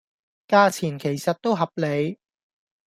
[0.47, 2.17] 價錢其實都合理